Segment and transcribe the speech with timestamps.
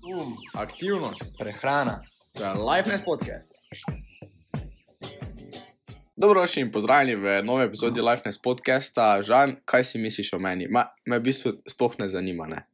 [0.00, 2.00] Um, aktivnost, prehrana.
[2.32, 3.52] to je Lifeness podcast.
[6.16, 9.22] Dobrodošli in pozdravljeni v novej epizodi Lifeness podcasta.
[9.22, 10.68] Žan, kaj si misliš o meni?
[10.70, 12.46] Ma, me v bistvu sploh ne zanima.
[12.46, 12.64] Ne?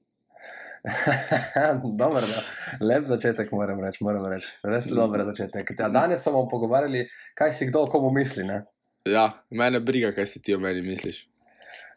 [2.01, 2.43] dober, da.
[2.87, 4.05] Lep začetek, moram reči.
[4.05, 4.47] Moram reči.
[4.63, 5.75] Res dober začetek.
[5.83, 8.47] A danes smo bomo pogovarjali, kaj si kdo o komu misli.
[8.47, 8.63] Ne?
[9.05, 11.27] Ja, mene briga, kaj si ti o meni misliš.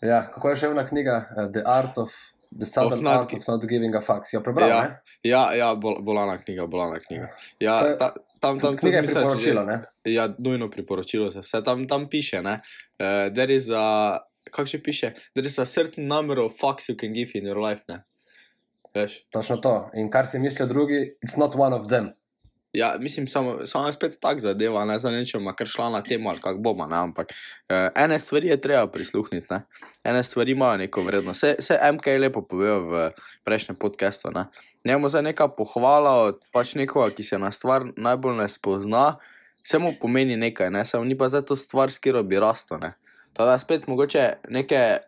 [0.01, 2.17] Ja, kako je še ena knjiga, uh, The Art of
[2.51, 4.25] the Southern not Art of Not Giving a Fuck.
[4.25, 4.69] Si jo prebral?
[4.69, 4.99] Ja, ne?
[5.23, 7.29] ja, ja bol, bolana knjiga, bolana knjiga.
[7.59, 9.81] Ja, je- ta, tam, tam, Knjiga je priporočilo, že- ne?
[10.05, 11.61] Ja, nujno priporočilo se vse.
[11.63, 12.59] Tam, tam piše, ne.
[12.99, 14.17] Uh, there is a,
[14.51, 17.57] kako še piše, there is a certain number of fucks you can give in your
[17.69, 18.03] life, ne.
[18.95, 19.19] Veš?
[19.29, 19.89] Točno to.
[19.93, 22.09] In kar si mislijo drugi, it's not one of them.
[22.73, 26.41] Ja, mislim, samo, samo spet tak zadeva, ne za nečem, kar šla na temo ali
[26.41, 29.61] kako bomo, ne, ampak uh, ene stvari je treba prisluhniti, ne.
[30.03, 31.39] Ene stvari imajo neko vrednost.
[31.39, 33.09] Se, se MK je lepo povedal v
[33.43, 34.45] prejšnjem podkastu, ne.
[34.85, 39.15] Njemu za neka pohvala od pač nekoga, ki se na stvar najbolj ne spozna,
[39.63, 42.77] se mu pomeni nekaj, ne, samo ni pa za to stvar, s katero bi rasto,
[42.77, 42.93] ne.
[43.33, 44.99] Teda spet mogoče neke,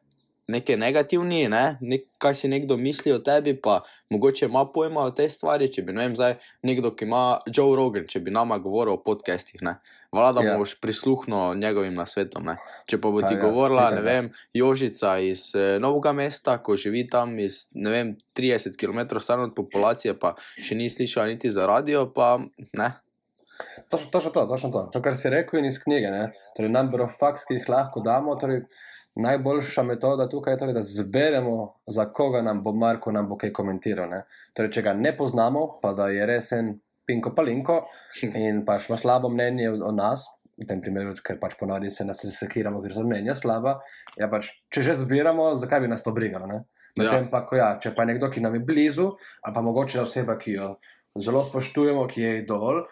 [0.51, 3.79] neke negativni, ne, nek, kaj si nekdo misli o tebi, pa
[4.13, 7.75] mogoče ima pojma o tej stvari, če bi, ne vem, zdaj nekdo, ki ima Joe
[7.79, 9.79] Rogan, če bi nama govoril o podcastih, ne.
[10.11, 10.51] Vlada Ja.
[10.51, 10.57] ja.
[10.59, 12.43] boš prisluhnil njegovim nasvetom.
[12.49, 12.57] Ne.
[12.89, 16.75] Če pa bo ti ja, govorila, itak ne vem, Jožica iz eh, Novega mesta, ko
[16.75, 21.53] živi tam iz ne vem, 30 km stran od populacije, pa še ni slišala niti
[21.53, 22.33] za radio, pa
[22.75, 22.91] ne.
[23.89, 24.89] Točno, to, točno to.
[24.93, 26.11] To, kar si rekel in iz knjige.
[26.11, 26.31] Ne?
[26.57, 28.35] Torej, number of facts, ki jih lahko damo.
[28.39, 28.63] Torej,
[29.15, 33.53] najboljša metoda tukaj je, torej, da zberemo, za koga nam bo Marko nam bo kaj
[33.53, 34.09] komentiral.
[34.09, 34.23] Ne?
[34.53, 36.75] Torej, če ga ne poznamo, pa da je res en
[37.07, 37.81] pinko palinko
[38.45, 40.27] in pač ima slabo mnenje o, o nas.
[40.61, 43.79] V tem primeru, ker pač ponavadi se nas sekiramo, ker so mnenja slaba.
[44.19, 46.45] Ja, pač, če že zbiramo, zakaj bi nas to brigalo?
[46.51, 46.61] Ja.
[46.99, 49.07] Medtem pa, ko ja, če pa je nekdo, ki nam je blizu,
[49.41, 50.67] ali pa mogoče oseba, ki jo
[51.23, 52.83] zelo spoštujemo, ki je idol,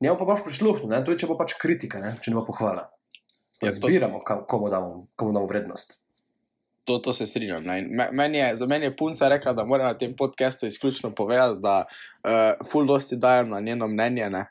[0.00, 2.14] njemu pa boš prisluhnil, tudi če bo pač kritika, ne?
[2.22, 2.86] če ne bo pohvala.
[3.62, 5.98] Ja, to- Zbiramo, kam- komu damo, komu damo vrednost.
[6.84, 7.64] To, to se strinjam.
[8.12, 11.84] Meni je, za meni je punca rekla, da mora na tem podkastu izključno povedati, da
[11.84, 12.30] uh,
[12.70, 14.30] full dosti dajem na njeno mnenje.
[14.30, 14.46] Ne.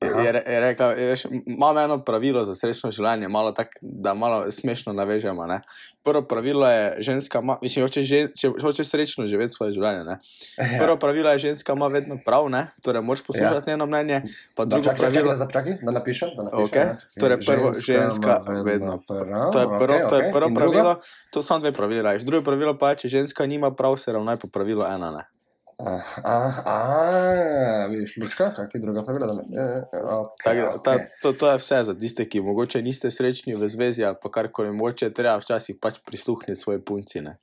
[0.00, 4.12] Je, je, re- je rekla, veš, imam eno pravilo za srečno življenje, malo tak, da
[4.14, 5.46] malo smešno navežemo.
[5.46, 5.62] Ne.
[6.04, 10.02] Prvo pravilo je, ženska ima, mislim, hoče, žen, če hočeš srečno živeti svoje življenje.
[10.04, 10.18] Ne.
[10.58, 10.82] Ja.
[10.82, 12.66] Prvo pravilo je, ženska ima vedno prav, ne.
[12.84, 13.72] torej moraš poslušati ja.
[13.72, 14.20] njeno mnenje.
[14.54, 16.34] Pa Da, drugo čakaj, čakaj, pravilo, da zapraki, da napišem.
[16.36, 17.20] Da napišem Okej, ne?
[17.20, 19.48] torej prvo, ženska ima vedno prav.
[19.52, 20.60] To je prvo, okej, to je prvo drugo?
[20.60, 20.92] pravilo,
[21.32, 22.02] to so dve pravili.
[22.02, 22.28] Rajš.
[22.28, 25.10] Drugo pravilo pa je, če ženska nima prav, se ravnaj po pravilu ena.
[25.10, 25.24] Ne.
[25.78, 29.26] Ah, ah, ah, vidiš, lučka, čakaj, druga pravila.
[29.26, 30.84] Da ne, eh, okay, Tak, okay.
[30.84, 34.30] ta, to, to je vse za tiste, ki mogoče niste srečni v zvezi ali pa
[34.30, 37.20] karkoli, mogoče je treba včasih pač prisluhniti svoje punci.
[37.20, 37.36] Ne.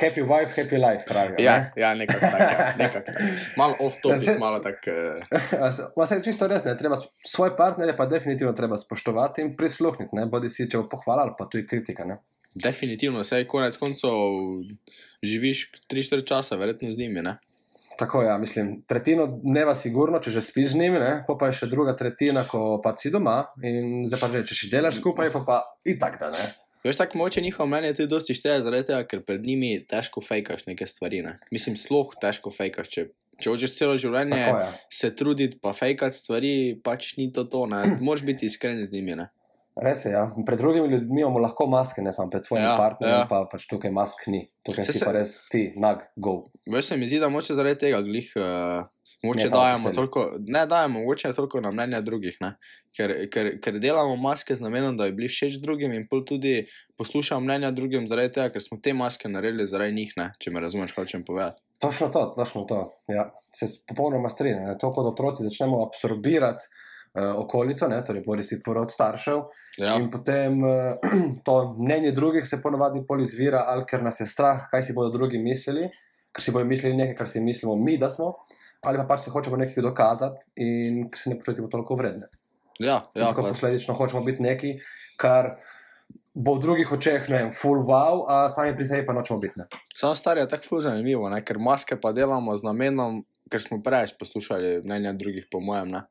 [0.00, 1.36] Happy wife, happy life, pravijo.
[1.38, 1.72] Ja, ne?
[1.76, 2.42] ja nekako tako.
[2.42, 3.18] ja, nekako tako.
[3.56, 4.90] Malo off Ja, malo tako.
[4.90, 9.52] eh, Ma se je čisto res, ne, treba svoje partnerje pa definitivno treba spoštovati in
[9.56, 12.18] prisluhniti, ne, bodi si če bo pohvala ali pa tudi kritika, ne.
[12.54, 14.10] Definitivno, sej konec koncev
[15.22, 17.22] živiš 3-4 časa, verjetno z njimi.
[17.22, 17.36] Ne.
[18.00, 21.58] Tako ja, mislim, tretjino dneva sigurno, če že spiš z njimi, ne, pa, pa je
[21.58, 25.28] še druga tretjina, ko pa si doma in zdaj pa že, če si delaš skupaj,
[25.34, 26.46] pa pa itak da, ne.
[26.84, 30.64] Veš, tako moče njihovo mnenje tudi dosti šteje, zaradi tega, ker pred njimi težko fejkaš
[30.66, 31.20] neke stvari.
[31.26, 31.34] Ne.
[31.52, 32.88] Mislim, sloh težko fejkaš.
[32.88, 33.04] Če,
[33.36, 34.70] če hočeš celo življenje Tako ja.
[35.00, 37.66] se truditi, pa fejkati stvari, pač ni to to.
[37.68, 37.82] Ne.
[38.06, 39.18] Moraš biti iskren z njimi.
[39.20, 39.28] Ne.
[39.78, 40.24] Res je, ja.
[40.46, 43.26] Pred drugimi ljudmi imamo lahko maske, ne samo pred svojim ja, partnerjem, ja.
[43.30, 44.42] pa pač tukaj mask ni.
[44.66, 46.40] Tukaj Se- si pa res ti, nag, go.
[46.66, 48.32] Veš, se mi zdi, da moče zaradi tega glih.
[48.36, 48.88] Uh,
[49.22, 52.54] Mogoče Ne dajemo toliko, ne dajemo mogoče toliko na mnenje drugih, ne?
[52.96, 56.64] ker, ker, ker delamo maske z namenom, da bi bili všeč drugim in pol tudi
[56.98, 60.30] poslušamo mnenja drugim zaradi tega, ker smo te maske naredili zaradi njih, ne?
[60.40, 61.60] če me razumeš, kaj hočem povedati.
[61.80, 62.80] Točno to, točno to.
[63.12, 63.28] Ja.
[63.52, 64.78] Se popolnoma strinjam.
[64.80, 66.64] To, kot otroci začnemo absorbirati
[67.14, 69.40] okolico, ne, torej bodi si porod staršev,
[69.82, 71.10] Ja, in potem uh,
[71.46, 75.10] to mnenje drugih se ponovadi pol izvira, ali ker nas je strah, kaj si bodo
[75.18, 75.88] drugi mislili,
[76.32, 78.34] ker si bodo mislili nekaj, kar si mislimo mi, da smo,
[78.86, 82.30] ali pa pač se hočemo nekaj dokazati in ker se ne počutimo toliko vredne.
[82.78, 84.76] ja, Ja, ja tako pa, posledično hočemo biti neki,
[85.18, 85.56] kar
[86.34, 89.58] bo v drugih očeh, ne vem, full wow, a sami pri sebi pa nočemo biti.
[89.58, 89.66] Ne.
[89.94, 91.42] samo stari je tako ful zanimivo, ne?
[91.44, 95.90] ker maske pa delamo z namenom, ker smo preveč poslušali mnenja drugih, po mojem.
[95.90, 96.06] Ne?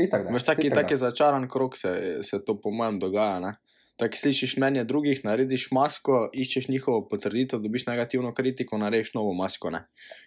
[0.00, 0.82] Itak, da, Veš, taki, itak da.
[0.82, 3.38] taki začaran krok se, se to, po mojem, dogaja.
[3.40, 3.52] Ne?
[4.00, 9.70] Tako slišiš mnenje drugih, narediš masko, iščeš njihovo potrditev, dobiš negativno kritiko, narediš novo masko.
[9.70, 9.82] Ne?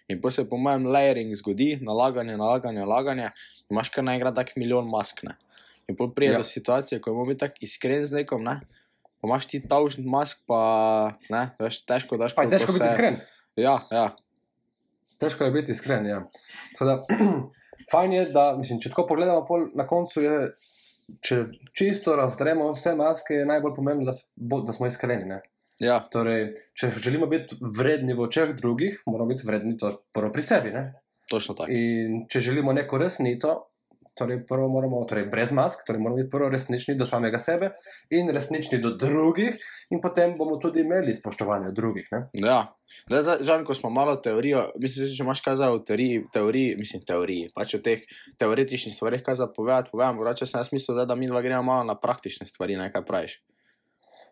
[0.08, 3.32] In potem se, po mojem, layering zgodi, nalaganje, nalaganje, nalaganje,
[3.70, 5.24] imaš kar naenkrat tak milijon mask.
[5.26, 5.34] Ne?
[5.88, 6.38] In potem pride Ja.
[6.38, 8.60] do situacije, ko bomo biti tako iskren z nekom, ne?
[9.20, 13.16] pa imaš ti tavžen mask, pa ne, veš, težko daš Pa je težko biti iskren.
[13.56, 14.06] Ja, ja.
[15.18, 16.06] težko je biti iskren.
[16.06, 16.22] Ja.
[16.78, 16.96] Tako Da,
[17.90, 20.36] fajn je, da mislim, če tako pogledamo, pol na koncu je,
[21.20, 25.24] če čisto razdremo vse maske, je najbolj pomembno, da, bo- da smo iskreni.
[25.24, 25.40] Ne?
[25.82, 30.42] Ja, Torej, če želimo biti vredni v očeh drugih, moramo biti vredni to prvo pri
[30.42, 30.70] sebi.
[30.70, 30.92] Ne?
[31.30, 31.72] točno tako.
[31.72, 33.54] In če želimo neko resnico,
[34.14, 37.70] torej prvo moramo, torej brez mask, torej moramo biti prvo resnični do samega sebe
[38.10, 39.58] in resnični do drugih,
[39.90, 42.08] in potem bomo tudi imeli spoštovanje drugih.
[42.12, 42.20] Ne?
[42.46, 42.60] Ja,
[43.40, 47.02] žal, ko smo malo teorijo, mislim, da če imaš kaj za v teoriji, teoriji, mislim,
[47.06, 48.06] teoriji, pač o teh
[48.38, 51.84] teoretičnih stvarih, kaj za povedati, povem, vrača se na smisel, da mi dva gremo malo
[51.84, 53.42] na praktične stvari, ne kaj praviš.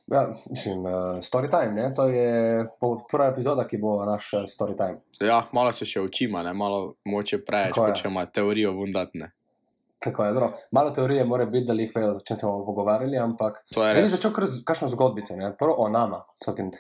[0.07, 0.93] Ja, mislim, uh,
[1.23, 1.95] story time, ne?
[1.95, 2.65] to je
[3.11, 4.99] prva epizoda, ki bo naš uh, story time.
[5.21, 7.93] Ja, malo se še učimo, ne, malo moče preveč, Tako je.
[7.93, 9.31] hočemo teorijo vundatne.
[10.03, 10.53] Tako je, zelo.
[10.71, 13.95] Malo teorije mora biti, da jih vejo, o čem se bomo pogovarjali, ampak je je
[13.95, 14.11] res.
[14.11, 15.53] začel kar z kakšno zgodbico, ne?
[15.59, 16.25] prvo o nama.
[16.43, 16.73] Vsakin,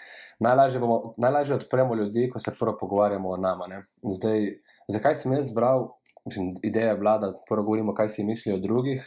[0.42, 3.66] najlažje, bomo, najlažje odpremo ljudi, ko se prvo pogovarjamo o nama.
[3.70, 3.84] Ne?
[4.02, 4.48] Zdaj,
[4.90, 5.86] zakaj sem jaz zbral,
[6.26, 9.06] mislim, ideja je bila, da prvo govorimo, kaj si mislijo o drugih.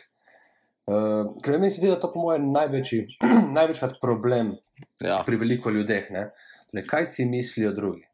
[0.85, 3.07] Uh, ker meni se zdi, da je to po mojem največji,
[3.57, 4.56] največkrat problem
[5.01, 6.11] Ja, pri veliko ljudeh.
[6.11, 6.29] ne.
[6.71, 8.06] Torej, kaj si mislijo drugi?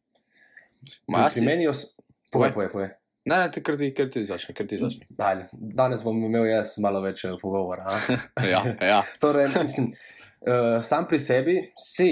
[1.08, 1.86] jaz meni, os...
[2.32, 2.90] povej, povej, povej.
[3.26, 5.08] Ne, ne, ker ti, ker ti začne, ker ti začne.
[5.18, 7.86] Dajle, danes bom imel jaz malo več eh, pogovora.
[8.52, 9.92] Ja, ja, Torej, mislim,
[10.48, 12.10] uh, sam pri sebi si,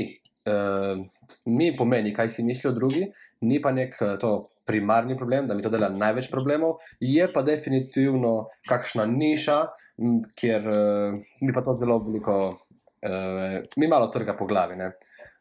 [0.50, 1.02] uh,
[1.50, 3.08] mi pomeni, kaj si mislijo drugi,
[3.50, 4.34] ni pa nek uh, to
[4.70, 8.34] primarni problem, da mi to dela največ problemov, je pa definitivno
[8.70, 9.60] kakšna niša,
[10.06, 14.78] m, kjer uh, mi pa to zelo veliko, uh, mi malo trga po glavi.
[14.78, 14.94] Ne?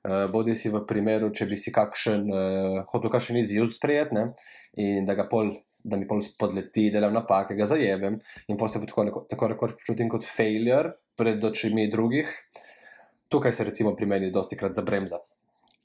[0.06, 4.28] Uh, bodi si v primeru, če bi si kakšen, uh, hotel kakšen izziv sprejeti ne?
[4.78, 5.50] in da, pol,
[5.82, 8.14] da mi pol spodleti, delam napake, ga zajemem
[8.46, 12.30] in potem se tako, neko, tako rekoč počutim kot failure pred očmi drugih.
[13.28, 15.18] Tukaj se recimo pri meni dosti krat zabremza.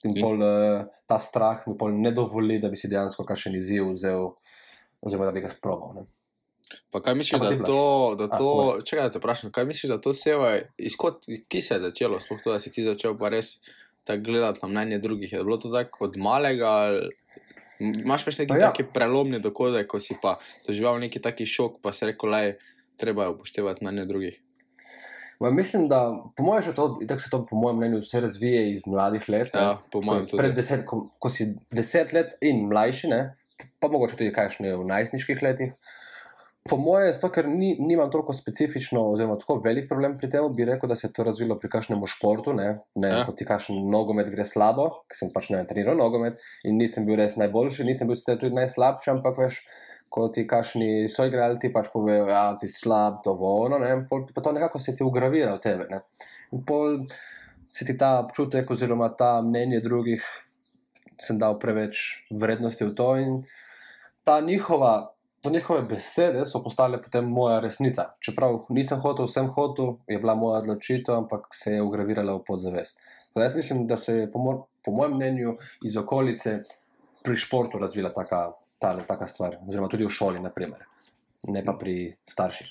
[0.06, 3.90] In pol, uh, ta strah mi pol ne dovoli, da bi si dejansko kakšen izziv
[3.96, 4.30] vzel,
[5.02, 5.98] oziroma da bi ga sprobal.
[5.98, 6.06] Ne?
[6.92, 8.84] Pa kaj misliš, Kaj pa da to, da A, to, povej.
[8.88, 12.42] čakaj, da te vprašam, kaj misliš, da to seva, izkot, ki se je začelo, sploh
[12.44, 13.58] to, da si ti začel pa res
[14.04, 16.72] tako gledati na mnenje drugih, je bilo to tako od malega,
[17.80, 18.70] imaš več neki Pa ja.
[18.72, 22.42] taki prelomni dogodek, ko si pa doživel neki taki šok, pa si rekel, da
[22.98, 24.42] treba je upoštevati mnenje drugih.
[25.40, 26.00] Ma, mislim, da
[26.38, 26.74] po mojem,
[27.08, 29.50] tako se to po mojem mnenju vse razvije iz mladih let.
[29.54, 30.62] Ja, po mojem Ko- Pred tudi.
[30.62, 33.36] deset, ko, ko si deset let in mlajši, ne,
[33.80, 35.74] pa mogoče tudi kakšne v najstniških letih.
[36.70, 40.64] Po mojem, zato ker ni, nimam toliko specifično, oziroma tako velik problem pri tem, bi
[40.66, 42.54] rekel, da se je to razvilo pri kakšnem športu.
[42.56, 43.26] Ne, ne Ja.
[43.28, 47.20] kot ti kakšen nogomet gre slabo, ker sem pač ne treniral nogomet in nisem bil
[47.20, 49.60] res najboljši, nisem bil sicer tudi najslabši, ampak veš,
[50.10, 54.42] ko ti kakšni soigralci pač povejo, da ja, ti si slab, dovoljno, ne, pol pa
[54.46, 55.88] to nekako se ti ugravira v tebe.
[55.90, 56.04] Ne.
[56.54, 57.02] In pol
[57.68, 60.24] se ti ta občutek oziroma ta mnenje drugih
[61.20, 63.42] sem dal preveč vrednosti v to in
[64.24, 65.13] ta njihova.
[65.44, 68.06] To njihove besede so postale potem moja resnica.
[68.24, 73.00] Čeprav nisem hotel, vsem hotel, je bila moja odločitev, ampak se je ugravirala v podzavest.
[73.32, 74.54] Zdaj, jaz mislim, da se je, po, mo
[74.86, 76.64] po mojem mnenju, iz okolice
[77.24, 80.88] pri športu razvila taka, ta, taka stvar, oziroma tudi v šoli, naprimer.
[81.48, 82.68] ne pa pri starših.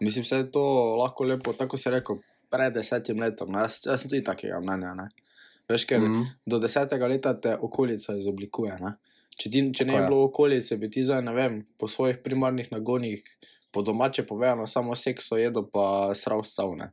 [0.00, 0.62] Mislim, da je to
[1.00, 2.18] lahko lepo, tako si rekel,
[2.50, 3.54] pred desetim letom.
[3.56, 4.92] Jaz, jaz sem tudi takega mnenja.
[4.94, 5.08] Ne?
[5.68, 6.12] Veš, ker mm.
[6.12, 6.28] Mhm.
[6.46, 8.76] do desetega leta te okolica izoblikuje.
[8.80, 8.92] Ne?
[9.38, 12.68] Če, ti, če ne bi bilo okolice, bi ti zdaj, ne vem, po svojih primarnih
[12.72, 13.24] nagonih,
[13.72, 16.92] po domače povedano, samo sekso jedo, pa srav stavne.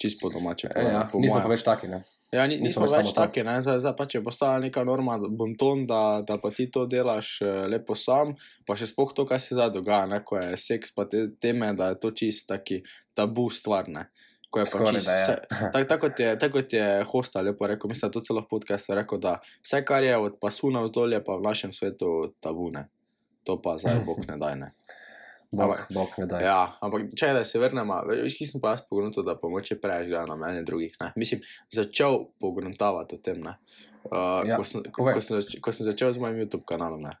[0.00, 0.70] Čist po domače.
[0.70, 1.44] E, povedano, ja, po nismo mojem.
[1.44, 1.90] pa več taki.
[1.90, 2.00] Ne?
[2.30, 3.56] Ja, ni, nismo nismo več več taki, ne?
[3.58, 7.64] zdaj, zdaj pa če postala neka norma, bonton, da, da pa ti to delaš eh,
[7.72, 8.30] lepo sam,
[8.64, 10.22] pa še spoh to, kaj se zdaj dogaja, ne?
[10.24, 12.80] ko je seks, pa te teme, da je to čist taki
[13.18, 13.90] tabu stvar.
[13.90, 14.06] Ne?
[14.50, 15.00] Ko je pa Skoraj je.
[15.00, 15.40] vse-
[15.72, 18.48] tak- tako kot je, tak kot je Hosta lepo rekel, mislim, da to celo v
[18.48, 22.70] podkastu rekel, da vse, kar je od pasu navzdol, je pa v našem svetu tabu.
[22.70, 22.88] Ne?
[23.44, 24.56] To pa zdaj bog ne daj.
[24.56, 24.70] Ne?
[25.52, 26.36] Bog, Ampak- bog ne da.
[26.40, 30.06] Ja, ampak če da se vrnemo, veš, ki sem pa jaz pogledal, da pomoče preveč
[30.06, 30.94] gleda na mnenje drugih.
[31.00, 31.12] Ne?
[31.16, 32.82] Mislim, začel pogledati
[33.14, 33.40] o tem.
[33.40, 33.54] Ne?
[34.04, 37.02] Uh, Ja, ko, sem, ko, ko, sem zač, ko sem začel z mojim YouTube kanalom.
[37.02, 37.14] Ne?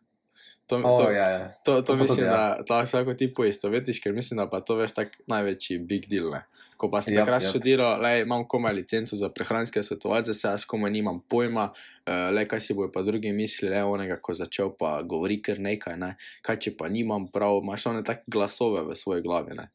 [0.70, 1.52] To, to, ja, ja.
[1.64, 2.56] to, to, to mislim, tudi, ja.
[2.58, 6.30] da to vsako ti poistovetiš, ker mislim, da pa to veš tak največji big deal.
[6.30, 6.44] Ne?
[6.80, 7.52] Ko pa sem Jap, takrat jap.
[7.52, 12.46] študiral, le imam komaj licenco za prehranske svetovalce, se jaz komaj nimam pojma, uh, le
[12.48, 16.14] kaj si bojo pa drugi mislili, le onega, ko začel pa govori kar nekaj, ne?
[16.46, 19.58] kaj če pa nimam prav, imaš one take glasove v svoji glavi.
[19.58, 19.68] Ne?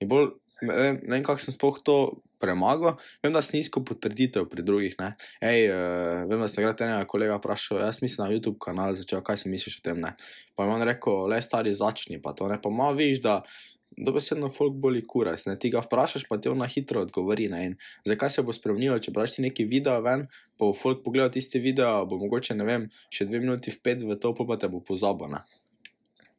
[0.00, 1.96] In bolj, ne ne vem kako sem sploh to
[2.38, 4.94] premagal, vem, da sem iskal potrditev pri drugih.
[5.00, 5.12] Ne?
[5.42, 9.22] Ej, uh, vem, da ste takrat enega kolega vprašal, jaz mislim na YouTube kanal, začel,
[9.26, 9.98] kaj si misliš o tem.
[10.02, 10.14] Ne?
[10.54, 13.40] Pa jim on rekel, le stari začni, pa to ne, pa malo viš, da
[13.98, 15.48] dobesedno folk boli kuras.
[15.50, 15.56] Ne?
[15.58, 17.48] Ti ga vprašaš, pa ti on na hitro odgovori.
[17.50, 17.64] Ne?
[17.66, 21.32] In zakaj se bo spremenilo, če daš ti neki video ven, pa bo folk pogledal
[21.34, 24.70] tiste video, bo mogoče, ne vem, še dve minuti v pet v to, pa te
[24.70, 25.34] bo pozabil.
[25.34, 25.42] ne.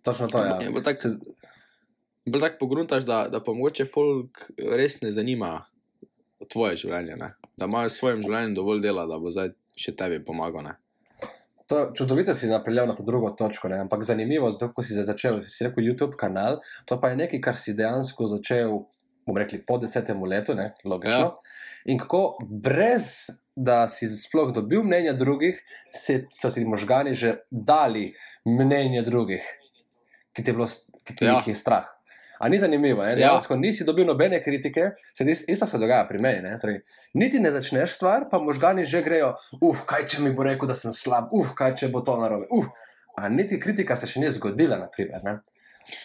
[0.07, 0.67] Točno to je.
[0.67, 1.17] In bo tako Se-
[2.31, 5.63] bolj tako pogruntaš, da, da pa mogoče folk res ne zanima
[6.47, 7.33] tvoje življenje, ne?
[7.59, 10.63] da imajo s svojim življenjem dovolj dela, da bo zdaj še tebi pomagal.
[10.69, 10.77] Ne?
[11.69, 13.81] To, čudovito si napeljal na to drugo točko, ne?
[13.83, 17.59] ampak zanimivo, zato ko si začel, si rekel YouTube kanal, to pa je nekaj, kar
[17.59, 18.79] si dejansko začel,
[19.27, 20.71] bom rekli, po desetem letu, ne?
[20.87, 21.29] logično.
[21.35, 21.91] Ja.
[21.91, 25.59] In kako brez da si sploh dobil mnenja drugih,
[25.91, 28.13] se, so si možgani že dali
[28.47, 29.43] mnenje drugih,
[30.33, 30.67] ki bilo,
[31.03, 31.37] ki ti ja.
[31.37, 31.89] jih je strah.
[32.39, 33.09] A ni zanimivo, ne?
[33.09, 33.15] Ja.
[33.15, 36.41] dejansko nisi dobil nobene kritike, se is- isto se dogaja pri meni.
[36.41, 36.57] Ne?
[36.59, 36.81] Torej,
[37.13, 40.75] niti ne začneš stvar, pa možgani že grejo, uf, kaj če mi bo rekel, da
[40.75, 42.47] sem slab, uf, kaj če bo to narobe.
[42.51, 42.65] Uf.
[43.17, 45.19] A niti kritika se še ni zgodila, naprimer.
[45.23, 45.39] Ne?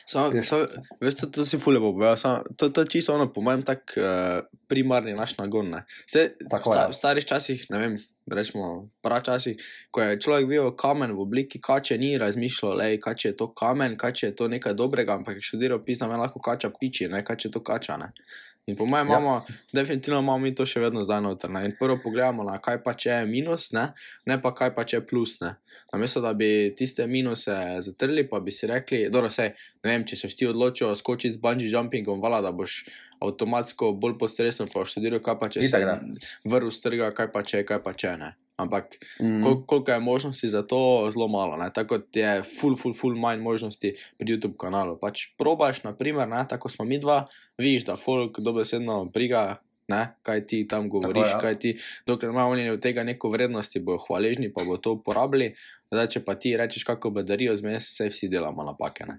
[0.06, 0.66] Samo, samo,
[1.00, 2.16] veš, to, to si fulje povedal.
[2.16, 5.70] samo To, to je čisto ono, po mojem, tak uh, primarni naš nagon.
[5.70, 5.84] Ne.
[6.06, 7.94] Se, Tako sta, v starih časih, ne vem,
[8.30, 13.36] rečemo, pračasih, ko je človek videl kamen v obliki kače, ni razmišljal, lej, kaj je
[13.36, 17.24] to kamen, kaj je to nekaj dobrega, ampak je študiral pisno, lahko kača piči, ne,
[17.24, 17.96] kaj je to kača.
[18.00, 18.12] Ne.
[18.66, 19.10] In po mojem, Ja.
[19.10, 21.50] imamo, definitivno imamo mi to še vedno zdaj noter.
[21.50, 21.64] Ne.
[21.64, 23.90] In prvo pogledamo na kaj pa če je minus, ne,
[24.24, 25.34] ne pa kaj pa če je plus.
[25.40, 25.50] Ne.
[25.92, 29.52] Namesto da bi tiste minuse zatrli, pa bi si rekli, dobro, sej,
[29.84, 32.84] ne vem, če se ti odločijo skočiti z bungee jumpingom, vala, da boš
[33.20, 36.00] avtomatsko bolj pod stresom, pa študiral, kaj pa če se Itak, da.
[36.46, 38.32] vrl strga, kaj pa če, kaj pa če ne.
[38.56, 38.84] Ampak
[39.18, 39.42] Mm.
[39.42, 40.78] kol, koliko je možnosti za to,
[41.10, 41.56] zelo malo.
[41.56, 41.66] Ne?
[41.68, 44.94] Tako kot je full, full, full manj možnosti pri YouTube kanalu.
[44.96, 46.44] Pač probaš, naprimer, ne?
[46.44, 47.26] tako smo mi dva,
[47.58, 49.56] vidiš, da folk dobesedno briga.
[49.86, 51.38] Ne, kaj ti tam govoriš, ja.
[51.38, 51.70] kaj ti,
[52.06, 55.50] dokler imajo oni od tega neko vrednost, bojo hvaležni, pa bo to uporabili.
[55.92, 59.04] Zdaj, če pa ti rečeš, kako bedarijo, zmes, vse vsi delamo napake.
[59.04, 59.18] Ne?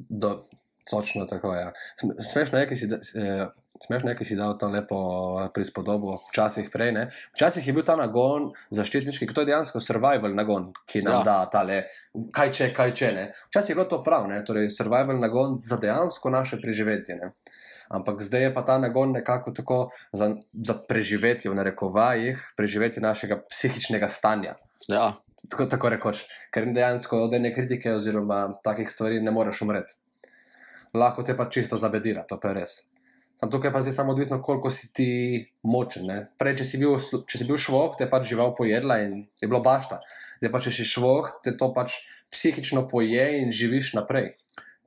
[0.00, 0.40] Do,
[0.86, 1.60] točno tako je.
[1.60, 1.72] Ja.
[1.98, 3.46] Sm- Smešno je, ki si, da- eh,
[3.84, 4.98] smešno je, ki si dal to lepo
[5.40, 6.92] eh, prispodobo, včasih prej.
[6.96, 7.04] Ne?
[7.36, 11.20] Včasih je bil ta nagon zaščitniški, to je dejansko survival nagon, ki nam Ja.
[11.20, 11.24] ja.
[11.24, 11.78] da tale,
[12.34, 13.28] kaj če, kaj če ne.
[13.50, 14.42] Včasih je bilo to prav, ne?
[14.44, 17.16] torej survival nagon za dejansko naše preživetje.
[17.16, 17.32] Ne?
[17.88, 19.78] Ampak zdaj je pa ta nagon nekako tako
[20.12, 24.58] za, za preživetje, v narekovajih, preživetje našega psihičnega stanja.
[24.88, 25.16] Ja,
[25.48, 29.94] Tako, tako rekoč, ker dejansko od ene kritike oziroma takih stvari ne moreš umreti.
[30.94, 32.74] Lahko te pa čisto zabedira, to pa je res.
[33.38, 35.10] Sam tukaj pa je samo odvisno, koliko si ti
[35.62, 36.08] močen.
[36.10, 36.24] Ne?
[36.38, 39.46] Prej, če si, bil, če si bil švoh, te je pač žival pojedla in je
[39.50, 40.00] bilo bašta.
[40.40, 42.00] Zdaj pa, če si švoh, te to pač
[42.34, 44.32] psihično poje in živiš naprej.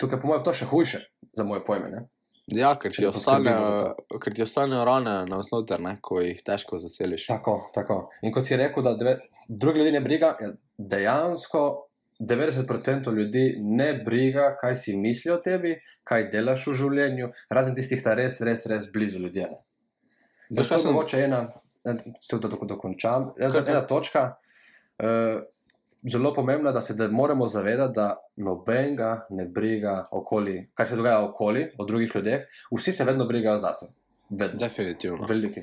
[0.01, 1.05] Tukaj, po mojem, to še hujše,
[1.37, 1.93] za moje pojme.
[1.93, 2.09] Ne?
[2.51, 6.79] ja ker, ti ne poskrbimo ostanejo, ker ti ostanejo rane na vznoter, ko jih težko
[6.81, 7.27] zaceliš.
[7.29, 8.01] Tako, tako.
[8.25, 9.15] In kot si rekel, da
[9.47, 11.63] druge ljudi ne briga, ja, dejansko
[12.21, 18.03] 90% ljudi ne briga, kaj si mislijo o tebi, kaj delaš v življenju, razen tistih,
[18.03, 19.47] ki res, res, res blizu ljudje.
[20.51, 21.45] Veš, kaj sem- mogoče ena,
[22.21, 24.35] se da tako dokončam, ena, Kar- ena točka.
[25.01, 25.41] Uh,
[26.01, 30.95] Zelo pomembno je, da se da moramo zavedati, da nobenega ne briga okoli, kaj se
[30.95, 32.41] dogaja okoli, o drugih ljudeh.
[32.73, 33.85] Vsi se vedno brigajo zase.
[34.29, 34.57] Vedno.
[34.59, 35.27] Definitivno.
[35.29, 35.61] Veliki.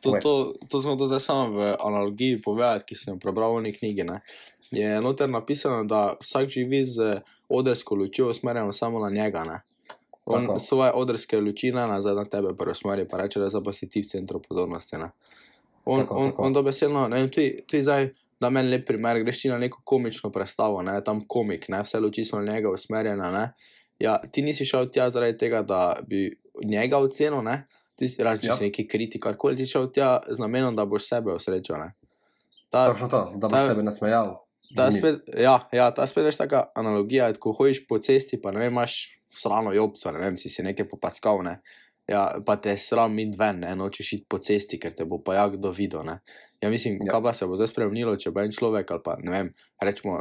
[0.00, 3.62] To, to, to smo to zdaj samo v analogiji povedati, ki sem jo prebral v
[3.68, 4.04] neki knjigi.
[4.04, 4.20] Ne.
[4.70, 9.44] Je noter napisano, da vsak živi z odrsko lučjo usmerjeno samo na njega.
[9.44, 9.60] Ne.
[10.26, 10.58] On Tako.
[10.58, 14.06] svoje odrske luči ne nazaj na tebe preusmeri, pa reče, da pa si ti v
[14.06, 14.96] centru pozornosti.
[14.96, 15.10] Ne.
[15.84, 16.42] On, Tako, on, tako.
[16.42, 18.08] on dobesedno, ne vem, tudi, tudi zdaj,
[18.40, 22.00] da meni lep primer, greš ti na neko komično predstavo, ne, tam komik, ne, vse
[22.00, 23.30] luči so na njega usmerjene.
[23.30, 23.52] Ne.
[23.98, 27.66] Ja, ti nisi šel tja zaradi tega, da bi njega ocenil, ne.
[27.94, 28.56] Ti razen, če Ja.
[28.60, 31.76] neki kritik, karkoli ti šel tja z namenom, da boš sebe osrečil.
[31.76, 31.92] ne.
[32.70, 34.43] Ta, Točno to, da boš ta- sebe nasmejal.
[34.76, 38.64] Ta spet, ja, ja, ta spet je taka analogija, ko hojiš po cesti, pa ne
[38.64, 38.96] vem, imaš
[39.32, 41.58] srano jobco, ne vem, si si nekaj popackal, ne.
[42.10, 45.38] Ja, pa te sram in ven, ne, nočeš iti po cesti, ker te bo pa
[45.38, 46.04] ja kdo videl.
[46.04, 46.18] Ne.
[46.60, 47.06] Ja, mislim, Ja.
[47.06, 47.12] ja.
[47.12, 50.18] kaj pa se bo zdaj spremenilo, če bo en človek ali pa ne vem, rečemo,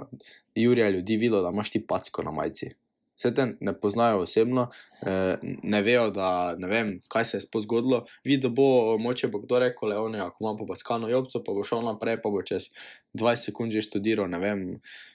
[0.56, 2.72] Jurija ljudi videl, da imaš ti packo na majici.
[3.18, 4.68] Vse te ne poznajo osebno,
[5.06, 8.04] eh, ne vejo, da ne vem, kaj se je sploh zgodilo.
[8.26, 11.64] Videl bo, moče bo kdo rekel, le on je, ako ima popackano jobco, pa bo
[11.64, 12.72] šel naprej, pa bo čez
[13.14, 14.68] 20 sekund že študiral, ne vem,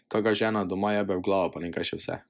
[0.08, 2.20] kakšna žena doma jebe v glavo, pa nekaj še vse.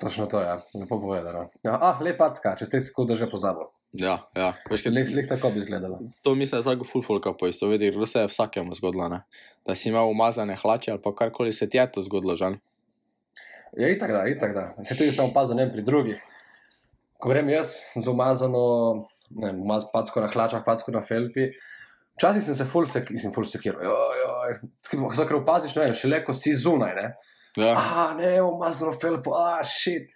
[0.00, 0.56] Točno to je, ja.
[0.74, 1.50] lepo povedano.
[1.62, 3.68] Ja, ah, lepacka, čez 3 sekunde že pozabil.
[3.92, 4.54] Ja, ja.
[4.70, 5.98] Veš, kaj, Lih, lih tako bi izgledalo.
[6.22, 9.22] to mislim, da vsak fulfolka poistoveti, ker se je vsakemu zgodilo, ne?
[9.66, 12.54] da si imel umazane hlače ali pa karkoli se ti je to zgodilo, žal.
[13.78, 14.64] Ja, itak da, itak da.
[14.82, 16.22] Se tudi sem opazil ne vem, pri drugih.
[17.20, 18.62] Ko grem jaz z umazano,
[19.30, 21.50] ne vem, umaz packo na hlačah, packo na felpi.
[22.16, 23.84] Včasih sem se ful, sek, mislim, ful sekiral.
[24.90, 27.12] Zato, ker opaziš, ne vem, šele ko si zunaj, ne.
[27.58, 27.74] Ja.
[27.76, 30.10] A, ne, umazano felpo, a, shit.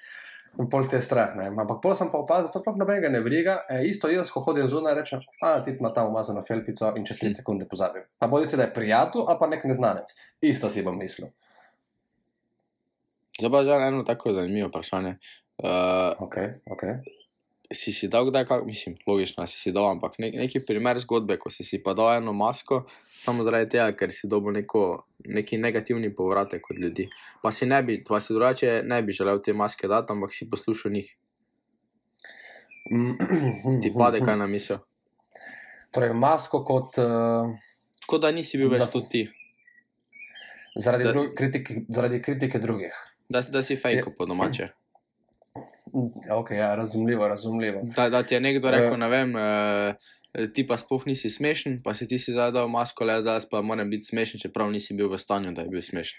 [0.61, 1.49] In pol te je strah, ne.
[1.51, 3.57] Ampak pol sem pa opazil, da sploh nobenega ne briga.
[3.71, 7.19] E, isto jaz, ko hodim zunaj, rečem, a ti ima tam umazano felpico in čez
[7.23, 8.05] 3 sekunde pozabim.
[8.19, 10.15] Pa bodi se, da je prijatelj ali pa nek neznanec.
[10.47, 11.33] Isto si bom mislil.
[13.41, 15.17] Zdaj pa že eno tako zanimivo vprašanje.
[15.59, 16.37] Uh, Ok,
[16.71, 16.83] ok.
[17.73, 21.39] si si dal kdaj, kak, mislim, logično si si dal, ampak nek, neki primer zgodbe,
[21.39, 22.85] ko si si pa dal eno masko,
[23.19, 27.09] samo zaradi tega, ker si dobil neko, neki negativni povratek od ljudi.
[27.43, 30.51] Pa si ne bi, pa si drugače ne bi želel te maske dati, ampak si
[30.51, 31.09] poslušal njih.
[33.83, 34.79] Ti pade kaj na misel.
[35.91, 37.51] Torej, masko kot uh,
[38.07, 39.23] Kot da nisi bil Da več tudi ti,
[40.77, 42.93] zaradi, Da- kritike, zaradi kritike drugih.
[43.29, 44.69] Da, da si fejko po domače.
[45.95, 47.81] Mm, Ok, ja, razumljivo, razumljivo.
[47.97, 48.97] Da, da ti je nekdo rekel, Eh.
[48.97, 53.05] ne vem, uh, ti pa sploh nisi smešen, pa si ti si zdaj dal masko,
[53.05, 56.19] le zdaj pa moram biti smešen, čeprav nisi bil v stanju, da je bil smešen.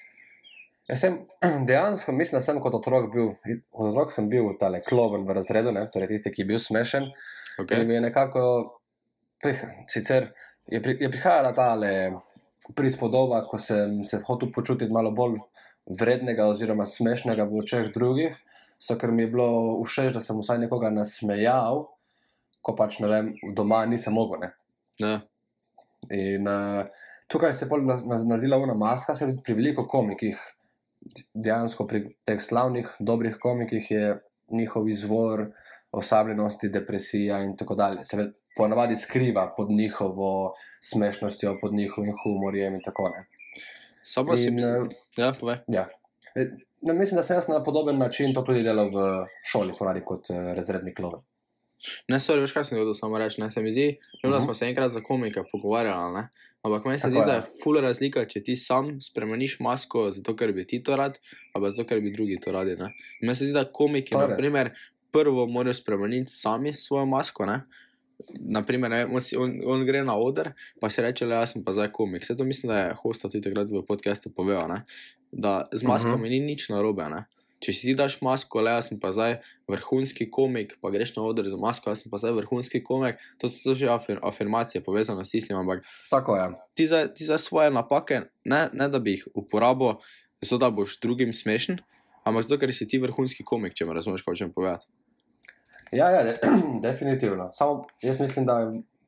[0.87, 1.19] Jaz sem
[1.67, 3.33] dejansko, mislim, da sem kot otrok bil,
[3.71, 7.09] kot otrok sem bil tale kloven v razredu, ne, torej tisti, ki je bil smešen.
[7.57, 7.65] Okay.
[7.65, 7.81] Okay?
[7.81, 8.41] In mi je nekako,
[9.43, 10.29] prih, sicer
[10.71, 11.73] je, pri, je prihajala ta
[12.75, 15.37] prispodoba, ko sem se hotel počutiti malo bolj
[15.85, 18.37] vrednega oziroma smešnega v očeh drugih,
[18.79, 19.47] so ker mi je bilo
[19.85, 21.85] všeč, da sem vsaj nekoga nasmejal,
[22.61, 24.41] ko pač ne vem, doma nisem mogel.
[24.45, 24.51] Ne.
[24.99, 25.19] Ja.
[26.09, 26.85] In uh,
[27.27, 30.39] tukaj se je pol na- na- naredila ena maska, se pri veliko komikih,
[31.33, 34.17] dejansko pri teh slavnih, dobrih komikih je
[34.51, 35.51] njihov izvor
[35.91, 38.03] osabljenosti, depresija in tako dalje.
[38.03, 43.34] Se ponavadi skriva pod njihovo smešnostjo, pod njihovim humorjem in tako naprej.
[44.05, 44.61] Samo si mi.
[44.61, 44.85] eh,
[45.17, 45.57] Ja, povej.
[45.67, 45.87] Ja.
[46.35, 46.45] E,
[46.81, 49.05] ne, mislim, da sem jaz na podoben način to tudi delal v
[49.43, 51.21] šoli, ponavadi kot uh, razredni kloven.
[52.07, 53.41] Ne, sorry, veš kaj sem hotel samo reči.
[53.41, 54.43] Ne, se mi zdi, vem, da Mhm.
[54.43, 56.27] smo se enkrat za komike pogovarjali, ne?
[56.63, 57.25] ampak meni se Tako zdi, je.
[57.25, 61.19] da je ful razlika, če ti sam spremeniš masko, zato ker bi ti to rad,
[61.53, 62.73] ali zato ker bi drugi to radi.
[63.21, 64.23] Meni se zdi, da komiki, res.
[64.23, 64.71] naprimer,
[65.11, 67.45] prvo morajo spremeniti sami svojo masko.
[67.45, 67.59] Ne?
[68.39, 71.73] Naprimer, ne, on, si- on, on gre na oder, pa si reče, da sem pa
[71.75, 72.23] zdaj komik.
[72.23, 74.83] Vse to mislim, da je hosta tudi takrat v podkastu povedal, ne?
[75.31, 76.29] da z maskami uh -huh.
[76.29, 77.09] ni nič narobe.
[77.11, 77.25] Ne?
[77.59, 79.39] Če si ti daš masko, le jaz sem pa zdaj
[79.71, 83.47] vrhunski komik, pa greš na oder z masko, jaz sem pa zdaj vrhunski komik, to
[83.47, 86.51] so to že afir, afirmacije povezane s tistim, ampak Tako je.
[86.75, 89.97] ti za, ti za svoje napake, ne, ne da bi jih uporabil,
[90.41, 91.79] zato da boš drugim smešen,
[92.23, 94.85] ampak zato, ker si ti vrhunski komik, če me razumeš, kaj hočem povedati.
[95.95, 96.33] Ja, ja de,
[96.85, 97.49] definitivno.
[97.53, 98.57] Samo jaz mislim, da,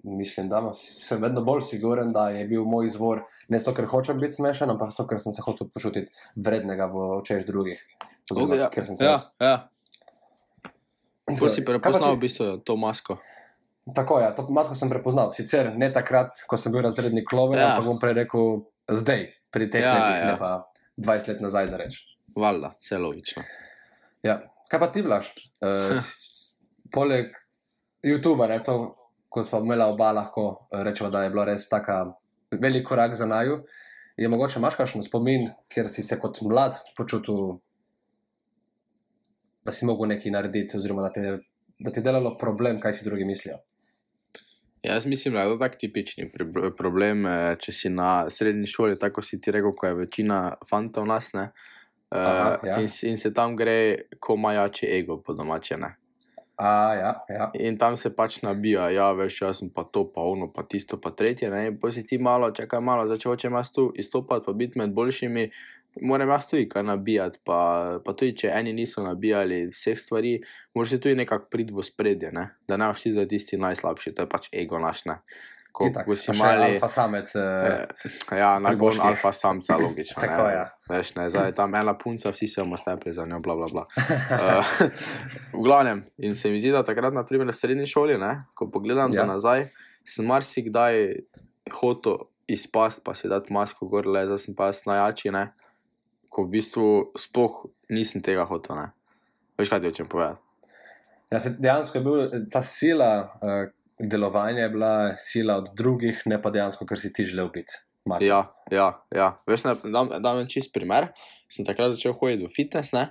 [0.04, 4.20] mislim, da sem vedno bolj siguren, da je bil moj izvor ne zato, ker hočem
[4.20, 7.82] biti smešen, ampak zato, ker sem se hotel počutiti vrednega v očeh drugih.
[8.32, 9.58] Oziroma, ja, ker sem se ja, ja.
[11.40, 13.18] Ko si prepoznal v bistvu to masko.
[13.96, 15.32] Tako je, ja, to masko sem prepoznal.
[15.36, 17.76] Sicer ne takrat, ko sem bil razredni kloven, Ja.
[17.76, 20.28] ampak bom prej rekel zdaj, pri teh Ja, letih, ja.
[20.32, 20.52] ne pa
[21.00, 22.00] 20 let nazaj za reč.
[22.36, 23.44] Valjda, vse logično.
[24.24, 24.40] Ja.
[24.68, 25.32] Kaj pa ti, Blaž?
[25.58, 25.98] Uh,
[26.94, 27.34] poleg
[28.04, 28.78] YouTuba, ne, to,
[29.30, 32.18] ko smo imeli oba, lahko eh, rečemo, da je bilo res tako
[32.52, 33.64] velik korak za naju.
[34.18, 37.60] Je mogoče imaš kakšen spomin, kjer si se kot mlad počutil,
[39.66, 41.38] da si mogel nekaj narediti, oziroma da ti je,
[41.80, 43.60] da ti je delalo problem, kaj si drugi mislijo.
[44.84, 46.32] Jaz mislim, da je to tak tipični
[46.78, 51.06] problem, eh, če si na srednji šoli, tako si ti rekel, ko je večina fantov
[51.06, 51.52] nas, ne.
[52.08, 52.76] Uh, Aha, ja.
[52.80, 55.76] in, in se tam gre, ko ima jači ego, po domače.
[55.78, 55.90] Ne?
[56.58, 57.52] A, ja, ja.
[57.62, 60.98] In tam se pač nabija, ja, veš, jaz sem pa to, pa ono, pa tisto,
[60.98, 61.52] pa tretje.
[61.54, 61.68] Ne?
[61.70, 64.96] In pa si ti malo, čakaj malo, začel hočem jaz tu izstopati, pa biti med
[64.98, 65.44] boljšimi,
[66.02, 67.44] moram jaz tudi kaj nabijati.
[67.46, 67.60] Pa,
[68.02, 70.34] pa tudi, če eni niso nabijali vseh stvari,
[70.74, 72.48] moraš tudi nekako priti v spredje, ne?
[72.66, 75.06] da ne boš ti za tisti najslabši, to je pač ego naš.
[75.06, 75.22] Ne?
[75.78, 76.68] Ko, Itak, ko si pa še mali.
[76.74, 77.30] alfa samec.
[77.38, 77.86] Eh,
[78.34, 79.02] Eh, ja, moških.
[79.06, 80.18] alfa samca, logično.
[80.24, 80.54] Tako, ne.
[80.56, 80.64] ja.
[80.90, 83.68] Veš, ne, zdaj je tam ena punca, vsi se bomo stepli za njo, bla, bla,
[83.70, 83.84] bla.
[83.86, 84.72] Uh,
[85.60, 89.14] v glavnem, in se mi zdi, da takrat, naprimer, v srednji šoli, ne, ko pogledam
[89.14, 89.22] ja.
[89.22, 89.68] za nazaj,
[90.02, 90.98] sem marsikdaj
[91.78, 95.52] hotel izpast, pa si dati masko gor, le zdaj sem pa jaz najjači, ne,
[96.34, 98.90] ko v bistvu sploh nisem tega hotel, ne.
[99.62, 100.42] Veš, kaj ti hočem povedati?
[101.30, 103.10] Ja, dejansko je bila ta sila
[104.00, 107.74] delovanja je bila sila od drugih, ne pa dejansko, ker si ti želel biti.
[108.08, 108.28] Martin.
[108.28, 109.44] Ja, ja, ja.
[109.48, 111.10] Veš, ne, dam, dam en čist primer.
[111.52, 113.10] Sem takrat začel hoditi v fitness, ne?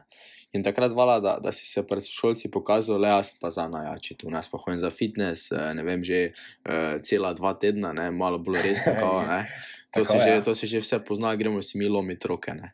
[0.57, 4.17] In takrat vala, da, da si se pred šolci pokazal, le jaz pa za najjači
[4.17, 8.09] tu, ne, pa hodim za fitness, eh, ne vem, že uh, cela dva tedna, ne,
[8.15, 9.25] malo bolj resno, kao.
[9.27, 10.43] To, Tako, se že, ja.
[10.45, 12.71] to se že vse pozna, gremo si mi lomiti roke, ne.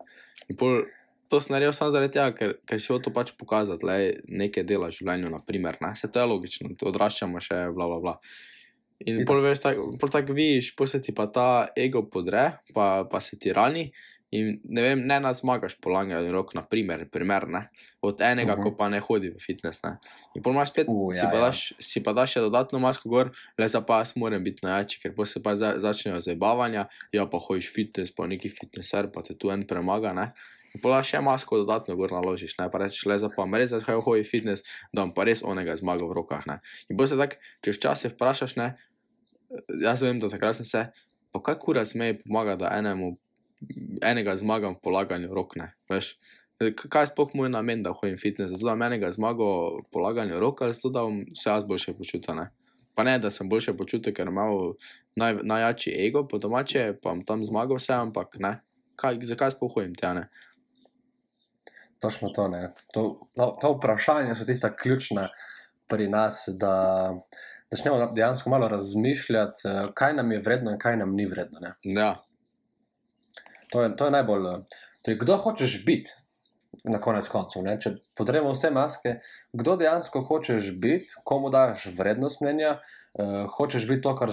[0.51, 0.85] In pol,
[1.33, 4.91] to sem naredil samo zaradi tega, ker, ker si hotel pač pokazati, le nekaj dela
[4.93, 5.95] v življenju, naprimer, ne.
[5.97, 8.17] Se to je logično, to odraščamo še, bla, bla, bla.
[9.09, 13.21] In pol veš, tako tak vidiš, pol se ti pa ta ego podre, pa, pa
[13.25, 13.89] se ti rani.
[14.33, 17.67] In ne vem, ne nas zmagaš po lanjanju rok, na primer, primer ne?
[18.01, 18.69] od enega, uh Mhm.
[18.69, 18.73] -huh.
[18.73, 19.83] ko pa ne hodi v fitness.
[19.85, 19.97] Ne?
[20.37, 21.43] In pol imaš spet, uh, si, ja, pa ja.
[21.49, 25.01] daš, si pa daš še dodatno masko gor, le za pa jaz moram biti najjači,
[25.03, 29.23] ker pa se pa za, začnejo zabavanja, ja pa hojiš fitness, pa neki fitnesser, pa
[29.23, 30.13] te tu en premaga.
[30.13, 30.33] Ne?
[30.73, 34.01] In pol še masko dodatno gor naložiš, ne pa rečeš, le za pa res zakaj
[34.01, 36.47] hoji fitness, da bom pa res onega zmagal v rokah.
[36.49, 36.61] Ne?
[36.89, 38.73] In bolj se tako, čez čas se vprašaš, ne,
[39.83, 40.87] jaz vem, da takrat sem se,
[41.33, 43.17] pa kaj kura zmej pomaga, da enemu,
[44.03, 46.17] enega zmagam v polaganju rok, ne, veš.
[46.63, 48.53] Kaj je sploh moj namen, da hodim fitness?
[48.55, 49.47] Zato, da menega zmago
[49.81, 52.49] v polaganju rok, ali zato, da bom se jaz boljše počutil, ne.
[52.95, 54.77] Pa ne, da sem boljše počutil, ker imam
[55.19, 58.61] naj, najjači ego, po domače, pa bom tam zmagal vse, ampak ne.
[59.01, 60.29] Kaj, zakaj sploh hodim tja, ne?
[62.03, 62.49] Točno to.
[62.49, 62.73] ne.
[62.93, 65.29] To, no, to vprašanje so tista ključna
[65.89, 66.75] pri nas, da
[67.71, 71.61] začnemo dejansko malo razmišljati, eh, kaj nam je vredno in kaj nam ni vredno.
[71.61, 71.75] Ne.
[71.85, 72.17] Ja,
[73.73, 74.47] To je, to je najbolj.
[74.47, 74.59] eh,
[75.03, 76.11] Torej, kdo hočeš biti
[76.85, 77.63] na konec koncev?
[77.63, 77.79] Ne?
[77.81, 79.17] Če podremo vse maske,
[79.53, 84.31] kdo dejansko hočeš biti, komu daš vrednost mnenja, uh, hočeš biti to, kar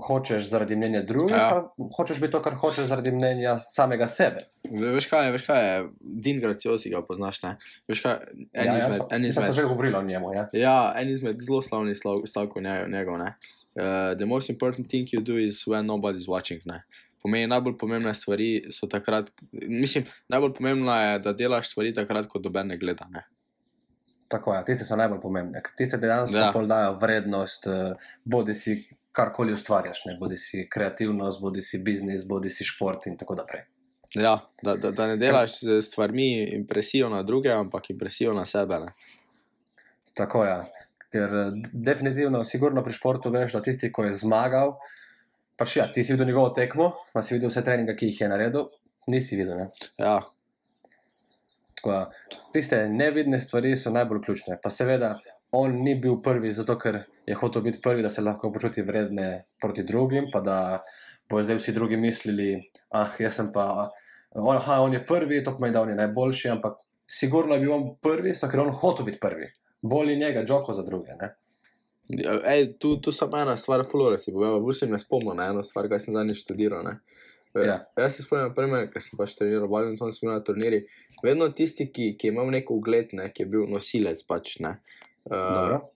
[0.00, 1.46] hočeš zaradi mnenja drugih, Ja.
[1.48, 1.86] ja.
[1.96, 4.38] hočeš biti to, kar hočeš zaradi mnenja samega sebe.
[4.64, 7.56] Ve- veš kaj, je, veš kaj je, Din Graciosi ga poznaš, ne.
[7.88, 8.16] Veš kaj,
[8.52, 10.34] en ja, izmed, jaz, en jaz sem izmed, že govoril o njemu.
[10.34, 10.48] Ja.
[10.54, 13.18] Ja, en izmed zelo slavnih slav- stavkov nje- njegov.
[13.18, 13.34] Ne?
[13.72, 13.84] Uh,
[14.14, 16.60] the most important thing you do is when nobody's watching.
[16.64, 16.82] Ne?
[17.22, 22.38] Pomeni, najbolj pomembne stvari so takrat, mislim, najbolj pomembno je, da delaš stvari takrat, ko
[22.38, 23.04] doben ne gleda.
[23.10, 23.26] Ne?
[24.28, 25.62] Tako je, tiste so najbolj pomembne.
[25.76, 26.52] Tiste dejansko Ja.
[26.54, 26.66] ja.
[26.66, 27.92] dajo vrednost, eh,
[28.24, 28.76] bodi si
[29.20, 30.16] karkoli ustvarjaš, ne?
[30.20, 33.66] bodi si kreativnost, bodi si biznis, bodi si šport in tako naprej.
[34.16, 38.80] Ja, da, da, da ne delaš s stvarmi impresijo na druge, ampak impresijo na sebe.
[38.82, 38.90] Ne?
[40.18, 40.56] Tako je.
[41.12, 44.74] Ker eh, d- definitivno, sigurno pri športu veš, da tisti, ki je zmagal,
[45.60, 48.32] pač ja, ti si videl njegovo tekmo, pa si videl vse treninge, ki jih je
[48.34, 48.68] naredil,
[49.10, 49.62] nisi videl.
[49.62, 49.90] Ne?
[49.98, 50.18] Ja,
[51.80, 52.10] Tako da,
[52.52, 54.58] tiste nevidne stvari so najbolj ključne.
[54.62, 55.14] Pa seveda,
[55.52, 59.46] on ni bil prvi, zato ker je hotel biti prvi, da se lahko počuti vredne
[59.60, 60.58] proti drugim, pa da
[61.30, 62.52] bojo zdaj vsi drugi mislili,
[62.90, 63.90] ah, jaz sem pa,
[64.34, 67.72] on, aha, on je prvi, to pomeni, da on je najboljši, ampak sigurno je bil
[67.72, 69.50] on prvi, zato ker on hotel biti prvi.
[69.82, 71.14] Bolje njega, Džoko za druge.
[71.20, 71.34] Ne?
[72.08, 75.50] Ja, Ej, tu, tu samo ena stvar, Flora si povedal, v sem ne spomnil na
[75.50, 76.84] eno stvar, kaj sem danes študiral.
[76.84, 76.98] Ne?
[77.54, 77.76] E, Ja.
[77.98, 80.98] Jaz se spomnim, primer, ker sem pač treniral badminton, sem bil na turnirjih.
[81.22, 84.76] Vedno tisti, ki, ki je imel nek ugled, ne, ki je bil nosilec, pač, ne,
[85.28, 85.90] Dobro.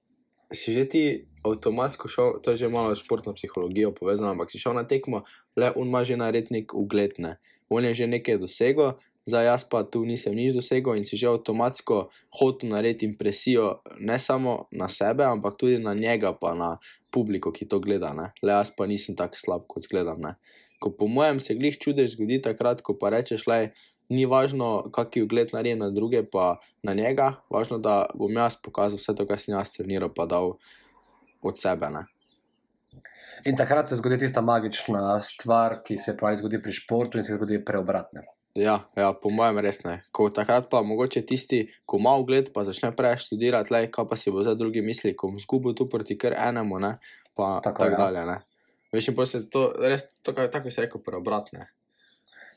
[0.53, 1.03] si že ti
[1.45, 5.25] avtomatsko šel, to je že malo športno psihologijo povezano, ampak si šel na tekmo,
[5.57, 7.37] le on ima že nared nek ugled, ne.
[7.69, 11.29] On je že nekaj dosegel, zdaj jaz pa tu nisem nič dosegel in si že
[11.29, 12.09] avtomatsko
[12.41, 16.77] hotel narediti impresijo ne samo na sebe, ampak tudi na njega, pa na
[17.11, 18.33] publiko, ki to gleda, ne.
[18.43, 20.37] Le jaz pa nisem tako slab, kot zgledam, ne.
[20.85, 23.71] Ko po mojem se glih čudež zgodi takrat, ko pa rečeš, le,
[24.13, 29.01] ni važno, kakšen ugled naredi na druge, pa na njega, važno, da bom jaz pokazal
[29.01, 30.59] vse to, kar sem jaz treniral, pa dal
[31.41, 31.89] od sebe.
[31.95, 32.05] Ne?
[33.49, 37.39] In takrat se zgodi tista magična stvar, ki se pravi zgodi pri športu in se
[37.39, 38.29] zgodi preobratne.
[38.55, 39.97] Ja, ja, po mojem res ne.
[40.15, 44.19] Ko takrat pa mogoče tisti, ko ima ugled, pa začne prej študirati, le, kaj pa
[44.21, 46.93] si bo zdaj drugi misli, ko bom zgubil tu proti kar enemu, ne,
[47.35, 48.03] pa Tako, tako tak ja.
[48.05, 48.27] dalje.
[48.31, 48.37] Ne.
[48.95, 51.67] Veš, in potem se to res, to, kar- tako si rekel, preobratne.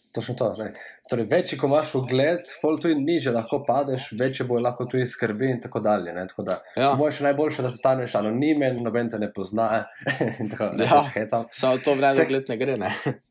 [0.10, 0.46] Točno to.
[1.06, 5.50] Torej, večji, ko imaš ugled, pol tudi niže lahko padeš, večje bo lahko tudi skrbi
[5.50, 6.14] in tako dalje.
[6.14, 6.24] Ne?
[6.28, 9.84] Tako da, Ja, Moje še najboljše, da staneš anonimen, noben te ne pozna.
[10.40, 11.02] in tako, ne, Ja.
[11.52, 12.94] samo to vredno Vse- ugled ne gre, ne.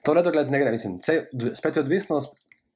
[0.00, 1.00] To nedogled ne gre, mislim.
[1.00, 2.28] Sej, dv- spet je odvisno, s-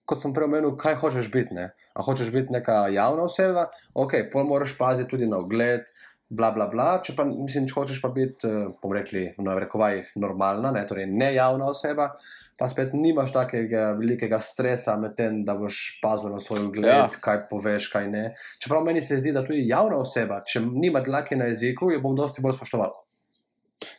[0.05, 1.55] kot sem prej omenil, kaj hočeš biti.
[1.55, 1.69] Ne?
[1.93, 5.87] A hočeš biti neka javna oseba, ok, pol moraš paziti tudi na ugled,
[6.33, 6.87] bla, bla, bla.
[7.05, 10.87] Če pa, mislim, če hočeš pa biti, eh, bomo rekli, v narekovajih normalna, ne?
[10.89, 12.09] torej ne javna oseba,
[12.57, 17.07] pa spet nimaš takega velikega stresa med tem, da boš pazil na svoj ugled, Ja.
[17.21, 18.25] kaj poveš, kaj ne.
[18.59, 22.17] Čeprav meni se zdi, da tudi javna oseba, če nima dlake na jeziku, jo bom
[22.17, 22.95] dosti bolj spoštoval.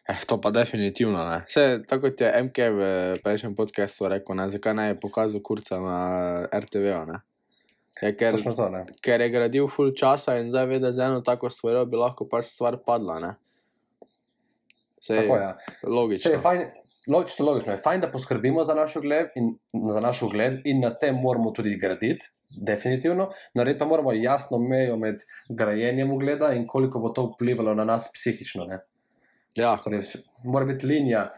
[0.07, 1.41] Eh, to pa definitivno ne.
[1.47, 2.81] Vse tako kot je MK v
[3.23, 5.99] prejšnjem podkastu rekel, ne, zakaj ne je pokazal kurca na
[6.55, 7.03] RTV-u.
[7.11, 7.19] ne.
[8.01, 8.85] Je, ker, to, ne.
[9.05, 12.25] ker je gradil full časa in zdaj ve, da z eno tako stvarjo bi lahko
[12.29, 13.19] pač stvar padla.
[13.21, 13.33] Ne?
[15.03, 15.37] Sej, Tako.
[15.37, 16.31] Če logično.
[16.31, 16.63] je fajn,
[17.11, 19.51] logično, logično je fajn, da poskrbimo za naš ugled in,
[19.93, 22.31] za naš ugled in na tem moramo tudi graditi.
[22.53, 27.85] Definitivno, narediti pa moramo jasno mejo med grajenjem ugleda in koliko bo to vplivalo na
[27.85, 28.67] nas psihično.
[28.69, 28.77] Ne?
[29.57, 30.05] Ja, Torej,
[30.45, 31.31] mora biti linija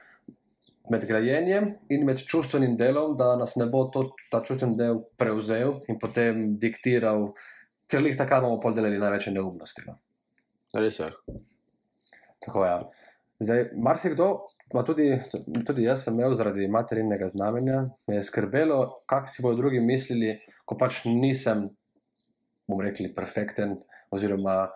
[0.92, 5.80] med grajenjem in med čustvenim delom, da nas ne bo to, ta čustveni del prevzel
[5.90, 7.32] in potem diktiral,
[7.90, 9.86] ker jih takrat bomo pol delali največje neumnosti.
[9.88, 9.98] No?
[10.76, 11.10] res je.
[12.46, 12.76] Tako je.
[13.40, 14.28] Zdaj, marsikdo,
[14.88, 15.08] tudi,
[15.68, 20.38] tudi jaz sem imel zaradi materinega znamenja, me je skrbelo, kako si bodo drugi mislili,
[20.66, 21.68] ko pač nisem,
[22.68, 23.80] bom rekel, perfekten,
[24.12, 24.70] oziroma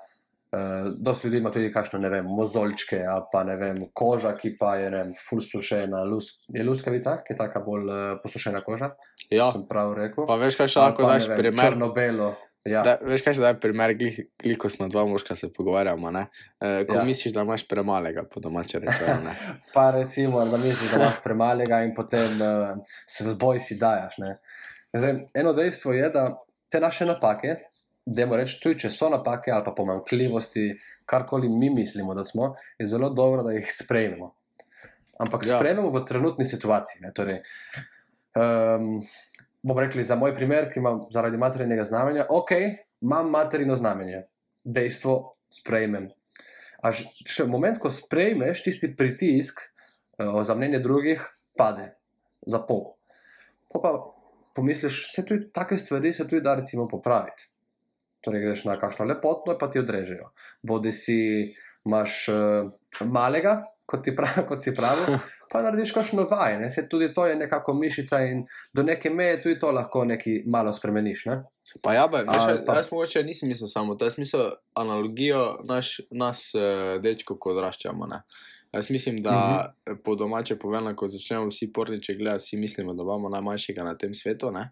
[0.51, 4.55] uh, dosti ljudi ima tudi kakšno, ne vem, mozolčke, ali pa ne vem, koža, ki
[4.59, 8.62] pa je, ne vem, full sušena, lus, je luskavica, ki je taka bolj uh, posušena
[8.62, 8.93] koža.
[9.29, 10.25] Ja, Sem prav rekel.
[10.27, 11.65] pa veš, kaj še lahko daš vem, primer.
[11.69, 12.35] Črno-belo.
[12.67, 12.81] Ja.
[12.83, 14.17] Da, veš, kaj še da je primer, glih,
[14.59, 16.12] ko smo dva moška se pogovarjamo.
[16.12, 16.25] Ne?
[16.59, 17.03] E, ko Ja.
[17.07, 19.31] misliš, da imaš premalega, po domače rečeno.
[19.73, 22.75] Pa recimo, da misliš, da imaš premalega in potem uh,
[23.07, 24.17] se z boj si dajaš.
[24.19, 24.35] ne.
[24.93, 26.25] Zdaj, eno dejstvo je, da
[26.69, 27.55] te naše napake,
[28.15, 30.65] dajmo reči, tudi če so napake ali pa pomankljivosti,
[31.10, 34.32] karkoli mi mislimo, da smo, je zelo dobro, da jih sprejmemo.
[35.19, 35.58] Ampak ja.
[35.60, 37.02] Sprejmemo v trenutni situaciji.
[37.04, 37.41] Ne, torej,
[38.39, 39.02] um,
[39.62, 42.56] bom rekli za moj primer, ki imam zaradi materinega znamenja, ok,
[43.04, 44.24] imam materino znamenje,
[44.63, 45.17] dejstvo
[45.54, 46.08] sprejmem.
[46.80, 51.26] A še moment, ko sprejmeš tisti pritisk uh, za mnenje drugih,
[51.60, 51.91] pade
[52.48, 52.93] za pol.
[53.69, 53.91] Po pa
[54.56, 57.50] pomisliš, se tudi take stvari se tudi da recimo popraviti.
[58.21, 60.32] Torej, greš na kakšno lepotno, pa ti odrežejo.
[60.62, 61.17] Bodi si
[61.86, 63.53] imaš uh, malega,
[63.86, 65.17] kot, ti prav, kot si pravi,
[65.49, 66.60] pa narediš kakšno vaj.
[66.60, 66.69] Ne?
[66.69, 70.73] Se tudi to je nekako mišica in do neke meje tudi to lahko nekaj malo
[70.73, 71.25] spremeniš.
[71.25, 71.43] Ne?
[71.82, 75.41] Pa ja, ben, veš, Ali pa- jaz mogoče nisem mislil samo to, jaz mislil analogijo
[75.63, 76.62] naš, nas, uh,
[76.99, 78.05] dečko, ko odraščamo.
[78.08, 78.21] Ne?
[78.71, 79.53] Jaz mislim, da uh Mhm.
[79.88, 80.03] -huh.
[80.03, 84.13] po domače povedano, ko začnemo vsi porniče gledati, vsi mislimo, da imamo najmanjšega na tem
[84.13, 84.51] svetu.
[84.51, 84.69] Ne,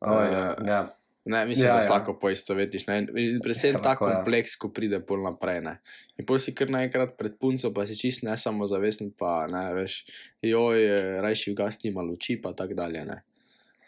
[0.00, 0.94] O, ja, Eh, ja.
[1.24, 1.86] Ne mislim, Ja, ja, da ja.
[1.86, 2.86] se lahko poistovetiš.
[2.86, 2.98] Ne?
[2.98, 4.16] In Predvsem Se ta lahko, ja.
[4.16, 5.60] kompleks, ko pride pol naprej.
[5.60, 5.76] Ne?
[6.18, 9.74] In pol si kar naenkrat pred punco, pa si čist ne samo zavesten, pa ne
[9.74, 10.00] veš,
[10.42, 13.04] joj, eh, rajši vgasti malo luči, pa tako dalje.
[13.04, 13.22] Ne?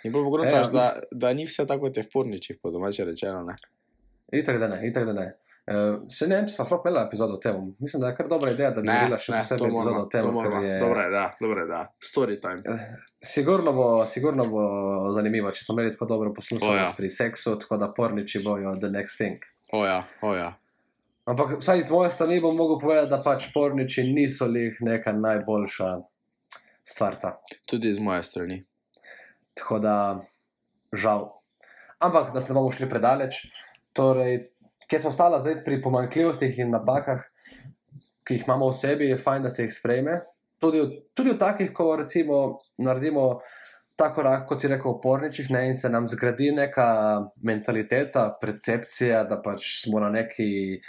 [0.04, 0.72] In bolj pogledaš, Ja.
[0.72, 3.42] da, da ni vse tako, kot je v porničih, po domače rečeno.
[3.42, 3.56] Ne?
[4.32, 5.26] Itak da ne, itak da ne.
[5.64, 7.60] Uh, se ne vem, če smo sploh imeli epizodo o tem.
[7.80, 10.26] Mislim, da je kar dobra ideja, da bi naredila še posebej epizodo o tem,
[10.66, 10.74] je.
[10.82, 11.78] Dobro je, da, dobro je, da.
[12.04, 12.76] Story time.
[13.24, 14.64] Sigurno bo, sigurno bo
[15.16, 16.90] zanimivo, če smo imeli tako dobro poslušalce O, ja.
[16.96, 19.40] pri seksu, tako da porniči bojo the next thing.
[19.72, 20.50] O ja, o ja.
[21.24, 25.94] Ampak vsaj iz moje strani bom mogel povedati, da pač porniči niso lih neka najboljša
[26.84, 27.38] stvarca.
[27.64, 28.60] Tudi z moje strani.
[29.56, 29.96] Tako da,
[30.92, 31.30] žal.
[32.04, 33.46] Ampak, da se ne bomo šli predaleč,
[33.96, 34.50] torej,
[34.88, 37.22] kje smo stala zdaj pri pomankljivostih in napakah,
[38.24, 40.20] ki jih imamo v sebi, je fajn, da se jih sprejme.
[40.58, 43.40] Tudi, v- tudi v takih, ko recimo naredimo
[43.96, 46.86] ta korak, kot si rekel, v porničih, ne, in se nam zgradi neka
[47.42, 50.80] mentaliteta, percepcija, da pač smo na neki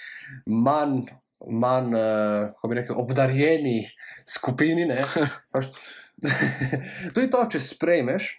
[0.47, 1.05] manj.
[1.45, 3.83] Manj, uh, kako bi rekel, obdarjeni
[4.25, 4.87] skupini.
[5.53, 5.67] Pač,
[7.13, 8.29] tudi to, če sprejmeš,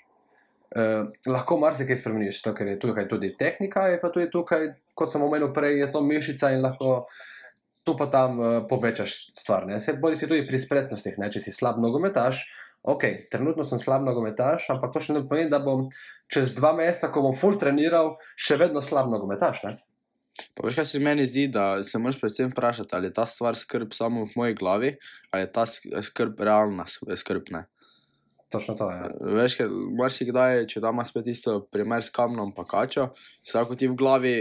[0.74, 5.12] uh, lahko marsikaj spremeniš, to, ker je tukaj tudi tehnika, je pa tudi tukaj, kot
[5.12, 7.06] sem omenil prej, je to mišica in lahko
[7.86, 9.66] tu pa tam uh, povečaš stvar.
[9.66, 9.80] ne.
[9.80, 11.30] Se bodi si tudi pri spretnostih, ne?
[11.30, 12.42] če si slab nogometaš.
[12.86, 15.88] Ok, trenutno sem slab nogometaš, ampak to še ne pomeni, da bom
[16.30, 19.62] čez dva meseca, ko bom full treniral, še vedno slab nogometaš.
[19.66, 19.72] Ne?
[20.54, 23.56] Pa veš, kaj se meni zdi, da se moraš predvsem vprašati, ali je ta stvar
[23.58, 24.92] skrb samo v moji glavi,
[25.30, 27.50] ali je ta sk- skrb realna skrb.
[27.54, 27.64] Ne.
[28.50, 28.96] Točno to je.
[28.96, 29.10] Ja.
[29.20, 32.64] Veš, ker marsikdaj, če damo spet isto primer s kamnom, pa
[33.42, 34.36] se lahko ti v glavi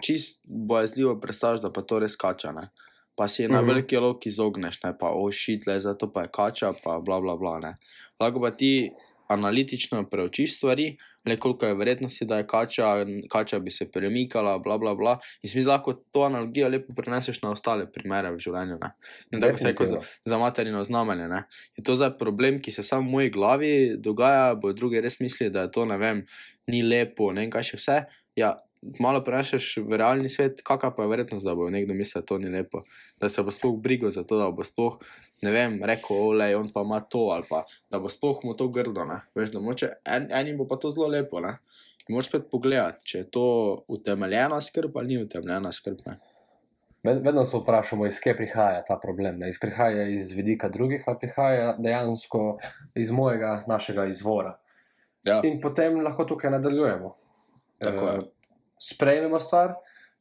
[0.00, 2.52] čist bojazljivo predstavljaš, da pa to res kača.
[2.52, 2.68] Ne.
[3.16, 3.68] Pa si na Mhm.
[3.68, 7.58] veliki lok izogneš, ne pa ošitle, zato pa je kača, pa bla bla bla.
[7.60, 7.74] Ne.
[8.20, 8.90] Lahko pa ti
[9.28, 12.90] analitično preučiš stvari, le koliko je verjetnosti, da je kača,
[13.30, 15.16] kača bi se premikala, bla bla bla.
[15.42, 18.78] In si lahko to analogijo lepo preneseš na ostale primere v življenju.
[18.82, 18.92] Ne.
[19.32, 21.28] In tako se kot za, za materino znamenje.
[21.28, 21.42] Ne?
[21.76, 25.50] Je to zdaj problem, ki se samo v moji glavi dogaja, bo drugi res misli,
[25.50, 26.22] da je to ne vem,
[26.70, 27.98] ni lepo, ne vem kaj še vse.
[28.36, 28.52] Ja,
[29.00, 32.38] malo prenašaš v realni svet, kakšna pa je verjetnost, da bo nekdo mislil, da to
[32.38, 32.82] ni lepo.
[33.20, 34.98] Da se bo sploh brigal za to, da bo sploh,
[35.42, 38.68] ne vem, rekel, olej, on pa ima to, ali pa da bo sploh mu to
[38.68, 39.04] grdo.
[39.04, 39.20] Ne?
[39.34, 41.40] Veš, da moče, en, enim bo pa to zelo lepo.
[41.40, 41.56] Ne?
[42.08, 43.44] In moraš spet pogledati, če je to
[43.88, 46.04] utemeljena skrb ali ni utemeljena skrb.
[46.06, 46.18] Ne?
[47.02, 49.38] Ved- Vedno se vprašamo, iz kje prihaja ta problem.
[49.38, 49.50] Ne?
[49.50, 52.58] Iz prihaja iz vidika drugih, ali prihaja dejansko
[52.94, 54.58] iz mojega, našega izvora.
[55.24, 55.40] Ja.
[55.44, 57.14] In potem lahko tukaj nadaljujemo.
[57.78, 58.35] Tako je.
[58.78, 59.74] Sprejmemo stvar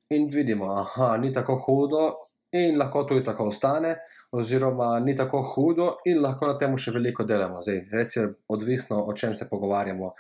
[0.09, 2.05] in vidimo, da ni tako hudo,
[2.51, 3.95] in lahko tudi tako ostane,
[4.31, 7.61] oziroma ni tako hudo, in lahko na tem še veliko delamo.
[7.63, 10.13] Zdaj, res je odvisno, o čem se pogovarjamo.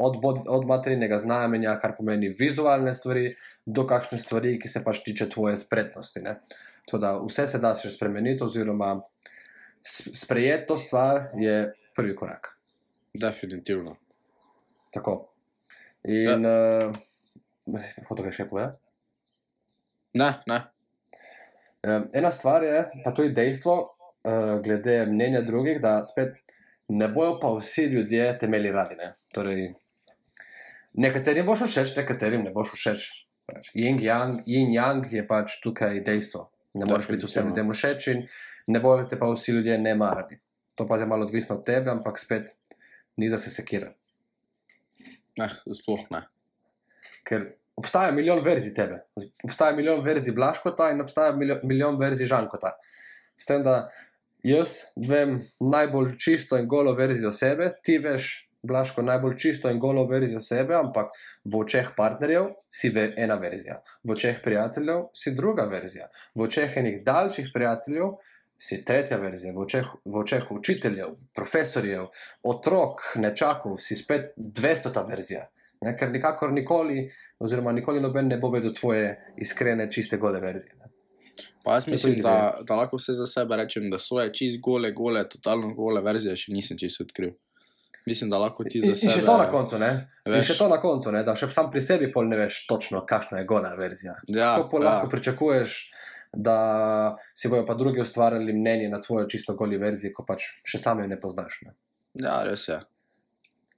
[0.00, 0.16] Od,
[0.48, 3.34] od materinega znamenja, kar pomeni vizualne stvari,
[3.66, 6.22] do kakšne stvari, ki se pač tiče tvoje spretnosti.
[6.24, 6.38] ne.
[6.86, 8.94] Tako da vse se da še spremeniti, oziroma
[9.84, 12.54] sprejeti to stvar je prvi korak.
[13.14, 13.96] Definitivno.
[14.94, 15.18] Tako.
[16.08, 16.88] In ja.
[16.88, 16.96] uh,
[17.66, 18.80] hočeš kaj še povedati?
[20.20, 20.60] Ne, ne.
[21.86, 23.74] Um, ena stvar je, pa to je dejstvo,
[24.26, 26.36] uh, glede mnenja drugih, da spet
[26.88, 28.98] ne bojo pa vsi ljudje temeli radi.
[28.98, 29.12] Ne?
[29.34, 29.70] Torej,
[30.92, 33.08] nekaterim boš všeč, nekaterim ne boš všeč.
[33.50, 36.48] Pač, yin yang, yin yang je pač tukaj dejstvo.
[36.78, 38.20] Ne moreš biti vsem ljudem všeč in
[38.70, 40.38] ne bojo te pa vsi ljudje ne marali.
[40.78, 42.54] To pa je malo odvisno od tebe, ampak spet
[43.16, 43.98] ni za se sekirati.
[45.40, 46.22] Eh, sploh ne.
[47.30, 47.46] Ker
[47.78, 49.00] obstaja milijon verzij tebe,
[49.46, 52.74] obstaja milijon verzij Blaškota in obstaja milijon, milijon verzij Žankota.
[53.38, 53.86] S tem, da
[54.42, 58.30] jaz vem najbolj čisto in golo verzijo sebe, ti veš,
[58.62, 61.14] Blaško, najbolj čisto in golo verzijo sebe, ampak
[61.44, 66.76] v očeh partnerjev si ve ena verzija, v očeh prijateljev si druga verzija, v očeh
[66.76, 68.18] enih daljših prijateljev
[68.60, 72.10] si tretja verzija, v očeh, v očeh učiteljev, profesorjev,
[72.44, 75.46] otrok, nečakov si spet dvestota verzija.
[75.80, 77.06] Ne, ker nikakor nikoli,
[77.38, 79.06] oziroma nikoli noben ne bo vedel tvoje
[79.38, 80.74] iskrene, čiste, gole verzije.
[80.76, 80.90] Ne.
[81.64, 85.22] Pa jaz mislim, da, da lahko vse za sebe rečem, da svoje čist gole, gole,
[85.28, 87.30] totalno gole verzije še nisem čisto odkril.
[88.06, 89.12] Mislim, da lahko ti za In, in sebe.
[89.12, 89.90] še to na koncu, ne?
[90.26, 91.22] In Veš- še to na koncu, ne?
[91.24, 94.14] da še sam pri sebi pol ne veš točno, kakšna je gola verzija.
[94.28, 94.90] Ja, Kako pol ja.
[94.90, 95.78] lahko pričakuješ,
[96.32, 96.56] da
[97.34, 101.00] si bojo pa drugi ustvarjali mnenje na tvojo čisto goli verziji, ko pač še sam
[101.00, 101.60] je ne poznaš.
[101.66, 101.72] Ne?
[102.20, 102.80] Ja, res je.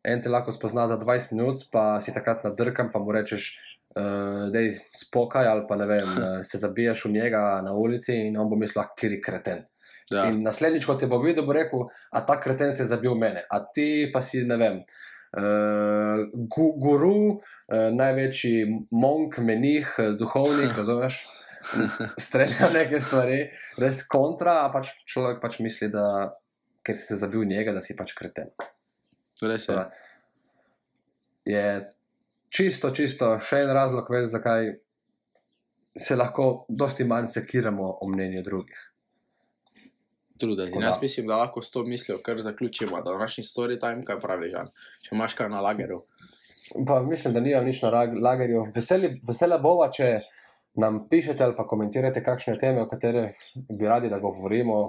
[0.03, 3.53] En te lahko spozna za 20 minut, pa si takrat nadrkam, pa mu rečeš,
[3.95, 8.17] uh, da je spokaj, ali pa ne vem, eh, se zabiješ v njega na ulici
[8.27, 9.62] in on bo mislil, kjer je kreten.
[10.11, 10.27] Ja.
[10.29, 13.47] In naslednjič, ko te bo videl, bo rekel, a ta kreten se je zabil mene,
[13.49, 14.83] a ti pa si, ne vem,
[15.38, 21.23] uh, gu, guru, uh, največji monk, menih, eh, duhovnik, razumeš?
[22.27, 23.45] Strelja neke stvari,
[23.79, 26.35] res kontra, a pač človek pač misli, da
[26.83, 28.51] ker si se zabil v njega, da si pač kreten.
[29.43, 29.75] Res je.
[29.75, 29.91] Da
[31.45, 31.91] Je
[32.55, 34.77] čisto, čisto še en razlog, več, zakaj
[35.99, 38.89] se lahko dosti manj sekiramo o mnenju drugih.
[40.39, 40.79] Truditi.
[40.83, 44.19] Jaz mislim, da lahko s to mislijo kar zaključimo, da v naši story time, kaj
[44.23, 44.71] pravi Žan.
[45.03, 46.01] Če imaš kaj na lagerju.
[46.89, 48.65] Pa mislim, da nimam nič na lagerju.
[48.75, 50.09] Veseli, vesela bova, če
[50.83, 54.81] nam pišete ali pa komentirate kakšne teme, o katerih bi radi, da govorimo.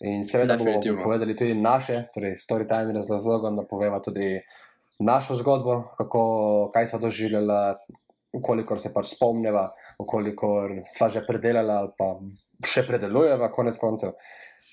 [0.00, 4.40] In seveda bomo povedali tudi naše, torej story time je z razlogom, da poveva tudi
[4.98, 7.76] našo zgodbo, kako, kaj smo doživljali,
[8.42, 12.10] kolikor se pač spomneva, kolikor sva že predelala ali pa
[12.66, 14.12] še predelujeva, konec koncev.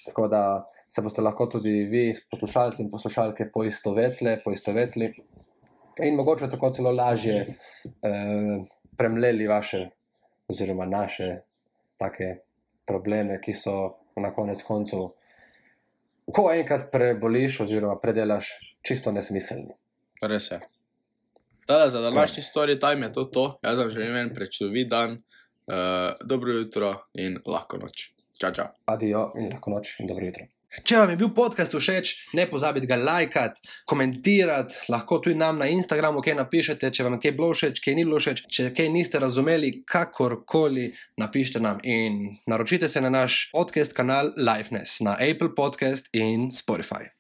[0.08, 0.44] Tako da
[0.90, 5.10] se boste lahko tudi vi, poslušalci in poslušalke, poistovetli, poistovetli
[6.04, 8.58] in mogoče tako celo lažje eh,
[8.98, 9.86] premleli vaše,
[10.50, 11.30] oziroma naše
[11.98, 12.36] take
[12.86, 15.10] probleme, ki so na konec koncev,
[16.34, 19.76] ko enkrat preboliš, oziroma predelaš, čisto nesmiselni.
[20.22, 20.60] Res je.
[21.66, 23.60] Tale, za današnji story time je to to.
[23.64, 25.76] Jaz vam želim en prečudovit dan, uh,
[26.24, 28.12] dobro jutro in lahko noč.
[28.40, 28.66] Čau, čau.
[28.86, 30.46] Adijo in lahko noč in dobro jutro.
[30.82, 35.68] Če vam je bil podcast všeč, ne pozabite ga lajkati, komentirati, lahko tudi nam na
[35.70, 38.90] Instagramu kaj napišete, če vam je kaj bilo všeč, kaj ni bilo všeč, če kaj
[38.90, 40.90] niste razumeli, kakorkoli
[41.22, 47.14] napišite nam in naročite se na naš podcast kanal Liveness na Apple Podcast in Spotify.